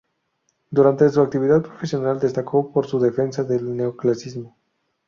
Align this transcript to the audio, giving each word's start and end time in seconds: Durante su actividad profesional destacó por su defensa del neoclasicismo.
Durante 0.71 1.07
su 1.11 1.21
actividad 1.21 1.61
profesional 1.61 2.19
destacó 2.19 2.71
por 2.71 2.87
su 2.87 2.99
defensa 2.99 3.43
del 3.43 3.77
neoclasicismo. 3.77 4.57